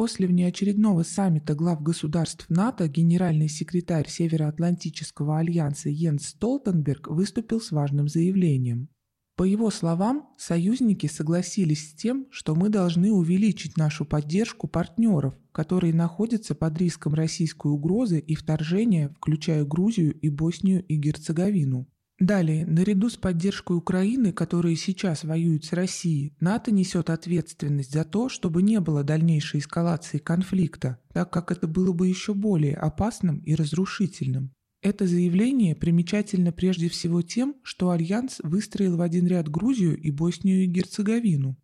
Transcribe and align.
После 0.00 0.26
внеочередного 0.26 1.02
саммита 1.02 1.54
глав 1.54 1.82
государств 1.82 2.46
НАТО 2.48 2.88
генеральный 2.88 3.50
секретарь 3.50 4.08
Североатлантического 4.08 5.36
альянса 5.36 5.90
Йенс 5.90 6.28
Столтенберг 6.28 7.08
выступил 7.08 7.60
с 7.60 7.70
важным 7.70 8.08
заявлением. 8.08 8.88
По 9.36 9.42
его 9.42 9.70
словам, 9.70 10.30
союзники 10.38 11.06
согласились 11.06 11.90
с 11.90 11.92
тем, 11.92 12.26
что 12.30 12.54
мы 12.54 12.70
должны 12.70 13.12
увеличить 13.12 13.76
нашу 13.76 14.06
поддержку 14.06 14.68
партнеров, 14.68 15.34
которые 15.52 15.92
находятся 15.92 16.54
под 16.54 16.78
риском 16.78 17.12
российской 17.12 17.70
угрозы 17.70 18.20
и 18.20 18.34
вторжения, 18.34 19.10
включая 19.10 19.66
Грузию 19.66 20.18
и 20.18 20.30
Боснию 20.30 20.82
и 20.82 20.96
Герцеговину. 20.96 21.86
Далее, 22.20 22.66
наряду 22.66 23.08
с 23.08 23.16
поддержкой 23.16 23.78
Украины, 23.78 24.32
которая 24.32 24.76
сейчас 24.76 25.24
воюет 25.24 25.64
с 25.64 25.72
Россией, 25.72 26.34
НАТО 26.38 26.70
несет 26.70 27.08
ответственность 27.08 27.92
за 27.92 28.04
то, 28.04 28.28
чтобы 28.28 28.62
не 28.62 28.78
было 28.78 29.02
дальнейшей 29.02 29.60
эскалации 29.60 30.18
конфликта, 30.18 30.98
так 31.14 31.32
как 31.32 31.50
это 31.50 31.66
было 31.66 31.92
бы 31.94 32.08
еще 32.08 32.34
более 32.34 32.76
опасным 32.76 33.38
и 33.38 33.54
разрушительным. 33.54 34.52
Это 34.82 35.06
заявление 35.06 35.74
примечательно 35.74 36.52
прежде 36.52 36.90
всего 36.90 37.22
тем, 37.22 37.56
что 37.62 37.88
Альянс 37.88 38.40
выстроил 38.42 38.98
в 38.98 39.00
один 39.00 39.26
ряд 39.26 39.48
Грузию 39.48 39.98
и 39.98 40.10
Боснию 40.10 40.64
и 40.64 40.66
Герцеговину. 40.66 41.56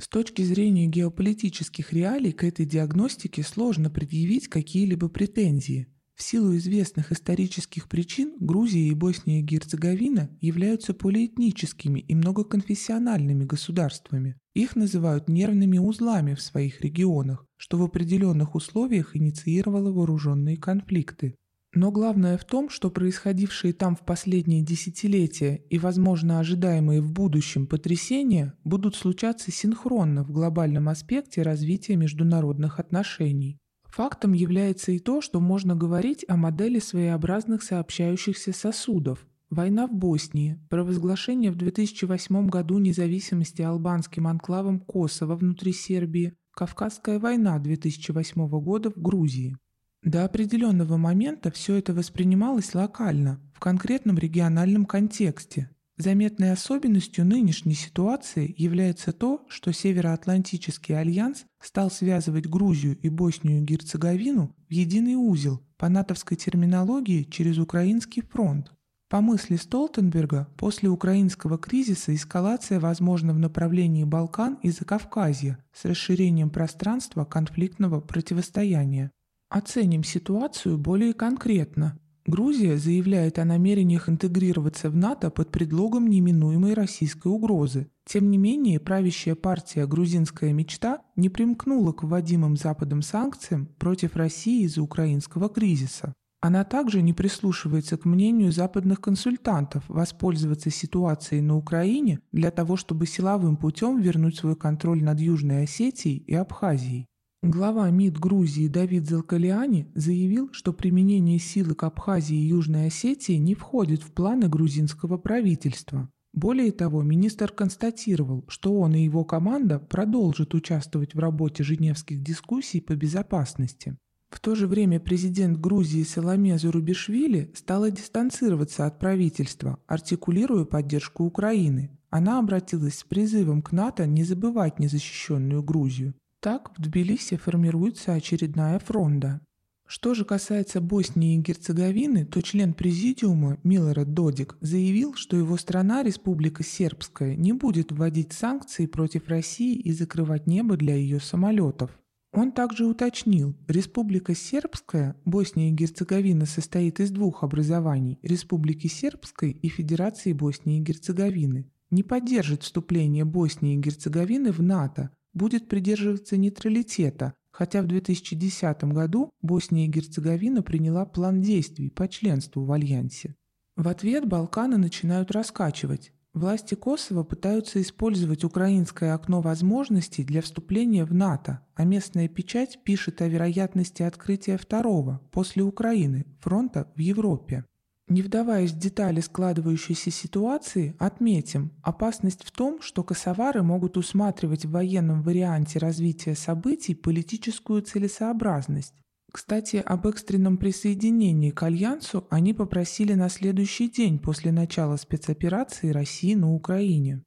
С 0.00 0.06
точки 0.06 0.42
зрения 0.42 0.86
геополитических 0.86 1.92
реалий 1.92 2.32
к 2.32 2.44
этой 2.44 2.66
диагностике 2.66 3.42
сложно 3.42 3.90
предъявить 3.90 4.46
какие-либо 4.46 5.08
претензии. 5.08 5.88
В 6.14 6.22
силу 6.22 6.56
известных 6.56 7.10
исторических 7.10 7.88
причин 7.88 8.36
Грузия 8.38 8.86
и 8.86 8.94
Босния 8.94 9.40
и 9.40 9.42
Герцеговина 9.42 10.30
являются 10.40 10.94
полиэтническими 10.94 11.98
и 11.98 12.14
многоконфессиональными 12.14 13.44
государствами. 13.44 14.36
Их 14.54 14.76
называют 14.76 15.28
нервными 15.28 15.78
узлами 15.78 16.34
в 16.34 16.40
своих 16.40 16.80
регионах, 16.82 17.44
что 17.56 17.78
в 17.78 17.82
определенных 17.82 18.54
условиях 18.54 19.16
инициировало 19.16 19.90
вооруженные 19.90 20.56
конфликты. 20.56 21.34
Но 21.74 21.90
главное 21.90 22.38
в 22.38 22.44
том, 22.44 22.70
что 22.70 22.90
происходившие 22.90 23.72
там 23.72 23.96
в 23.96 24.04
последние 24.04 24.62
десятилетия 24.62 25.64
и, 25.70 25.80
возможно, 25.80 26.38
ожидаемые 26.38 27.00
в 27.00 27.10
будущем 27.10 27.66
потрясения 27.66 28.54
будут 28.62 28.94
случаться 28.94 29.50
синхронно 29.50 30.22
в 30.22 30.30
глобальном 30.30 30.88
аспекте 30.88 31.42
развития 31.42 31.96
международных 31.96 32.78
отношений. 32.78 33.58
Фактом 33.94 34.32
является 34.32 34.90
и 34.90 34.98
то, 34.98 35.20
что 35.20 35.38
можно 35.38 35.76
говорить 35.76 36.24
о 36.26 36.36
модели 36.36 36.80
своеобразных 36.80 37.62
сообщающихся 37.62 38.52
сосудов. 38.52 39.24
Война 39.50 39.86
в 39.86 39.94
Боснии, 39.94 40.58
провозглашение 40.68 41.52
в 41.52 41.54
2008 41.54 42.48
году 42.48 42.78
независимости 42.78 43.62
албанским 43.62 44.26
анклавом 44.26 44.80
Косово 44.80 45.36
внутри 45.36 45.72
Сербии, 45.72 46.34
Кавказская 46.50 47.20
война 47.20 47.56
2008 47.60 48.48
года 48.48 48.90
в 48.90 49.00
Грузии. 49.00 49.58
До 50.02 50.24
определенного 50.24 50.96
момента 50.96 51.52
все 51.52 51.76
это 51.76 51.94
воспринималось 51.94 52.74
локально, 52.74 53.40
в 53.54 53.60
конкретном 53.60 54.18
региональном 54.18 54.86
контексте. 54.86 55.70
Заметной 55.96 56.50
особенностью 56.50 57.24
нынешней 57.24 57.74
ситуации 57.74 58.52
является 58.58 59.12
то, 59.12 59.44
что 59.48 59.72
Североатлантический 59.72 60.98
альянс 60.98 61.44
стал 61.60 61.88
связывать 61.88 62.48
Грузию 62.48 62.98
и 62.98 63.08
Боснию 63.08 63.60
и 63.60 63.64
Герцеговину 63.64 64.56
в 64.68 64.72
единый 64.72 65.14
узел 65.14 65.64
по 65.76 65.88
натовской 65.88 66.36
терминологии 66.36 67.22
через 67.22 67.58
Украинский 67.58 68.22
фронт. 68.22 68.72
По 69.08 69.20
мысли 69.20 69.54
Столтенберга, 69.54 70.48
после 70.56 70.88
украинского 70.88 71.58
кризиса 71.58 72.12
эскалация 72.12 72.80
возможна 72.80 73.32
в 73.32 73.38
направлении 73.38 74.02
Балкан 74.02 74.58
и 74.62 74.70
Закавказья 74.70 75.64
с 75.72 75.84
расширением 75.84 76.50
пространства 76.50 77.24
конфликтного 77.24 78.00
противостояния. 78.00 79.12
Оценим 79.48 80.02
ситуацию 80.02 80.76
более 80.76 81.14
конкретно. 81.14 81.96
Грузия 82.26 82.78
заявляет 82.78 83.38
о 83.38 83.44
намерениях 83.44 84.08
интегрироваться 84.08 84.88
в 84.88 84.96
НАТО 84.96 85.30
под 85.30 85.50
предлогом 85.50 86.08
неминуемой 86.08 86.72
российской 86.72 87.28
угрозы. 87.28 87.88
Тем 88.06 88.30
не 88.30 88.38
менее, 88.38 88.80
правящая 88.80 89.34
партия 89.34 89.86
«Грузинская 89.86 90.54
мечта» 90.54 91.02
не 91.16 91.28
примкнула 91.28 91.92
к 91.92 92.02
вводимым 92.02 92.56
Западом 92.56 93.02
санкциям 93.02 93.66
против 93.78 94.16
России 94.16 94.64
из-за 94.64 94.80
украинского 94.80 95.50
кризиса. 95.50 96.14
Она 96.40 96.64
также 96.64 97.02
не 97.02 97.12
прислушивается 97.12 97.98
к 97.98 98.06
мнению 98.06 98.52
западных 98.52 99.02
консультантов 99.02 99.84
воспользоваться 99.88 100.70
ситуацией 100.70 101.42
на 101.42 101.56
Украине 101.56 102.20
для 102.32 102.50
того, 102.50 102.76
чтобы 102.76 103.06
силовым 103.06 103.56
путем 103.56 104.00
вернуть 104.00 104.36
свой 104.36 104.56
контроль 104.56 105.02
над 105.02 105.20
Южной 105.20 105.64
Осетией 105.64 106.18
и 106.26 106.34
Абхазией. 106.34 107.06
Глава 107.46 107.90
МИД 107.90 108.18
Грузии 108.18 108.68
Давид 108.68 109.06
Залкалиани 109.06 109.86
заявил, 109.94 110.48
что 110.52 110.72
применение 110.72 111.38
силы 111.38 111.74
к 111.74 111.82
Абхазии 111.82 112.34
и 112.34 112.48
Южной 112.48 112.86
Осетии 112.86 113.34
не 113.34 113.54
входит 113.54 114.02
в 114.02 114.12
планы 114.12 114.48
грузинского 114.48 115.18
правительства. 115.18 116.08
Более 116.32 116.72
того, 116.72 117.02
министр 117.02 117.52
констатировал, 117.52 118.46
что 118.48 118.80
он 118.80 118.94
и 118.94 119.04
его 119.04 119.26
команда 119.26 119.78
продолжат 119.78 120.54
участвовать 120.54 121.14
в 121.14 121.18
работе 121.18 121.62
женевских 121.62 122.22
дискуссий 122.22 122.80
по 122.80 122.96
безопасности. 122.96 123.98
В 124.30 124.40
то 124.40 124.54
же 124.54 124.66
время 124.66 124.98
президент 124.98 125.58
Грузии 125.58 126.02
Соломе 126.02 126.56
Зурубишвили 126.56 127.52
стала 127.54 127.90
дистанцироваться 127.90 128.86
от 128.86 128.98
правительства, 128.98 129.78
артикулируя 129.86 130.64
поддержку 130.64 131.24
Украины. 131.24 131.90
Она 132.08 132.38
обратилась 132.38 133.00
с 133.00 133.04
призывом 133.04 133.60
к 133.60 133.72
НАТО 133.72 134.06
не 134.06 134.24
забывать 134.24 134.78
незащищенную 134.78 135.62
Грузию. 135.62 136.14
Так 136.44 136.72
в 136.76 136.82
Тбилиси 136.82 137.38
формируется 137.38 138.12
очередная 138.12 138.78
фронда. 138.78 139.40
Что 139.86 140.12
же 140.12 140.26
касается 140.26 140.82
Боснии 140.82 141.36
и 141.36 141.40
Герцеговины, 141.40 142.26
то 142.26 142.42
член 142.42 142.74
президиума 142.74 143.56
Милорад 143.64 144.12
Додик 144.12 144.58
заявил, 144.60 145.14
что 145.14 145.38
его 145.38 145.56
страна, 145.56 146.02
Республика 146.02 146.62
Сербская, 146.62 147.34
не 147.34 147.54
будет 147.54 147.92
вводить 147.92 148.34
санкции 148.34 148.84
против 148.84 149.28
России 149.28 149.74
и 149.74 149.90
закрывать 149.90 150.46
небо 150.46 150.76
для 150.76 150.94
ее 150.96 151.18
самолетов. 151.18 151.98
Он 152.30 152.52
также 152.52 152.84
уточнил, 152.84 153.56
Республика 153.66 154.34
Сербская, 154.34 155.16
Босния 155.24 155.70
и 155.70 155.72
Герцеговина 155.72 156.44
состоит 156.44 157.00
из 157.00 157.10
двух 157.10 157.42
образований– 157.42 158.18
Республики 158.22 158.86
Сербской 158.86 159.52
и 159.52 159.68
Федерации 159.68 160.34
Боснии 160.34 160.76
и 160.76 160.82
Герцеговины, 160.82 161.70
не 161.90 162.02
поддержит 162.02 162.64
вступление 162.64 163.24
Боснии 163.24 163.76
и 163.76 163.80
Герцеговины 163.80 164.52
в 164.52 164.60
НАТО, 164.60 165.10
будет 165.34 165.68
придерживаться 165.68 166.36
нейтралитета, 166.36 167.34
хотя 167.50 167.82
в 167.82 167.86
2010 167.86 168.84
году 168.84 169.30
Босния 169.42 169.84
и 169.84 169.88
Герцеговина 169.88 170.62
приняла 170.62 171.04
план 171.04 171.42
действий 171.42 171.90
по 171.90 172.08
членству 172.08 172.64
в 172.64 172.72
Альянсе. 172.72 173.34
В 173.76 173.88
ответ 173.88 174.26
Балканы 174.26 174.76
начинают 174.76 175.30
раскачивать. 175.32 176.12
Власти 176.32 176.74
Косово 176.74 177.22
пытаются 177.22 177.80
использовать 177.80 178.42
украинское 178.42 179.14
окно 179.14 179.40
возможностей 179.40 180.24
для 180.24 180.42
вступления 180.42 181.04
в 181.04 181.14
НАТО, 181.14 181.60
а 181.74 181.84
местная 181.84 182.26
печать 182.26 182.80
пишет 182.82 183.22
о 183.22 183.28
вероятности 183.28 184.02
открытия 184.02 184.56
второго, 184.58 185.20
после 185.30 185.62
Украины, 185.62 186.26
фронта 186.40 186.92
в 186.96 186.98
Европе. 186.98 187.64
Не 188.08 188.20
вдаваясь 188.20 188.72
в 188.72 188.78
детали 188.78 189.20
складывающейся 189.20 190.10
ситуации, 190.10 190.94
отметим, 190.98 191.72
опасность 191.82 192.44
в 192.44 192.50
том, 192.50 192.82
что 192.82 193.02
косовары 193.02 193.62
могут 193.62 193.96
усматривать 193.96 194.66
в 194.66 194.72
военном 194.72 195.22
варианте 195.22 195.78
развития 195.78 196.34
событий 196.34 196.94
политическую 196.94 197.80
целесообразность. 197.80 198.94
Кстати, 199.32 199.76
об 199.76 200.06
экстренном 200.06 200.58
присоединении 200.58 201.50
к 201.50 201.62
Альянсу 201.62 202.26
они 202.30 202.52
попросили 202.52 203.14
на 203.14 203.28
следующий 203.28 203.90
день 203.90 204.18
после 204.18 204.52
начала 204.52 204.96
спецоперации 204.96 205.88
России 205.88 206.34
на 206.34 206.54
Украине. 206.54 207.24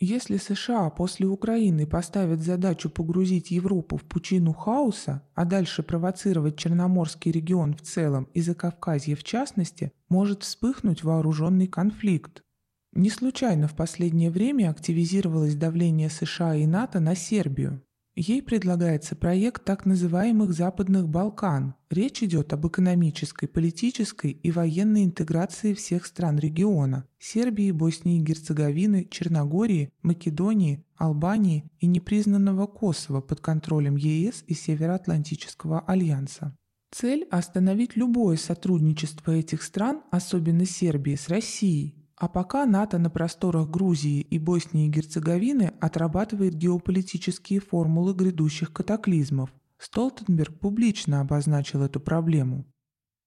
Если 0.00 0.36
США 0.36 0.90
после 0.90 1.26
Украины 1.26 1.84
поставят 1.84 2.40
задачу 2.40 2.88
погрузить 2.88 3.50
Европу 3.50 3.96
в 3.96 4.04
пучину 4.04 4.52
хаоса, 4.52 5.26
а 5.34 5.44
дальше 5.44 5.82
провоцировать 5.82 6.56
Черноморский 6.56 7.32
регион 7.32 7.74
в 7.74 7.80
целом 7.82 8.28
и 8.32 8.40
Закавказье 8.40 9.16
в 9.16 9.24
частности, 9.24 9.92
может 10.08 10.44
вспыхнуть 10.44 11.02
вооруженный 11.02 11.66
конфликт. 11.66 12.44
Не 12.92 13.10
случайно 13.10 13.66
в 13.66 13.74
последнее 13.74 14.30
время 14.30 14.70
активизировалось 14.70 15.56
давление 15.56 16.10
США 16.10 16.54
и 16.54 16.64
НАТО 16.64 17.00
на 17.00 17.16
Сербию. 17.16 17.82
Ей 18.20 18.42
предлагается 18.42 19.14
проект 19.14 19.64
так 19.64 19.86
называемых 19.86 20.52
Западных 20.52 21.08
Балкан. 21.08 21.76
Речь 21.88 22.20
идет 22.24 22.52
об 22.52 22.66
экономической, 22.66 23.46
политической 23.46 24.32
и 24.32 24.50
военной 24.50 25.04
интеграции 25.04 25.72
всех 25.72 26.04
стран 26.04 26.36
региона– 26.36 27.06
Сербии, 27.20 27.70
Боснии 27.70 28.18
и 28.18 28.22
Герцеговины, 28.24 29.06
Черногории, 29.08 29.92
Македонии, 30.02 30.84
Албании 30.96 31.70
и 31.78 31.86
непризнанного 31.86 32.66
Косово 32.66 33.20
под 33.20 33.40
контролем 33.40 33.94
ЕС 33.94 34.42
и 34.48 34.54
Североатлантического 34.54 35.78
альянса. 35.78 36.56
Цель– 36.90 37.24
остановить 37.30 37.94
любое 37.94 38.36
сотрудничество 38.36 39.30
этих 39.30 39.62
стран, 39.62 40.02
особенно 40.10 40.66
Сербии, 40.66 41.14
с 41.14 41.28
Россией, 41.28 41.97
а 42.18 42.28
пока 42.28 42.66
НАТО 42.66 42.98
на 42.98 43.10
просторах 43.10 43.70
Грузии 43.70 44.20
и 44.20 44.38
Боснии 44.38 44.86
и 44.86 44.90
Герцеговины 44.90 45.72
отрабатывает 45.80 46.54
геополитические 46.54 47.60
формулы 47.60 48.12
грядущих 48.14 48.72
катаклизмов. 48.72 49.50
Столтенберг 49.78 50.58
публично 50.58 51.20
обозначил 51.20 51.82
эту 51.82 52.00
проблему. 52.00 52.66